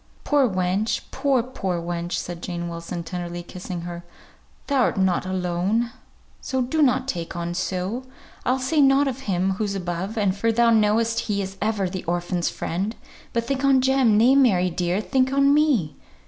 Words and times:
"Poor 0.23 0.49
wench! 0.49 1.01
poor, 1.11 1.43
poor 1.43 1.79
wench!" 1.79 2.13
said 2.13 2.41
Jane 2.41 2.67
Wilson, 2.67 3.03
tenderly 3.03 3.43
kissing 3.43 3.81
her. 3.81 4.03
"Thou'rt 4.65 4.97
not 4.97 5.27
alone, 5.27 5.91
so 6.41 6.59
donnot 6.59 7.07
take 7.07 7.35
on 7.35 7.53
so. 7.53 8.05
I'll 8.43 8.57
say 8.57 8.81
nought 8.81 9.07
of 9.07 9.19
Him 9.29 9.51
who's 9.51 9.75
above, 9.75 10.17
for 10.35 10.51
thou 10.51 10.71
know'st 10.71 11.19
He 11.29 11.39
is 11.39 11.55
ever 11.61 11.87
the 11.87 12.03
orphan's 12.05 12.49
friend; 12.49 12.95
but 13.31 13.45
think 13.45 13.63
on 13.63 13.79
Jem! 13.79 14.17
nay, 14.17 14.33
Mary, 14.33 14.71
dear, 14.71 15.01
think 15.01 15.31
on 15.31 15.53
me! 15.53 15.93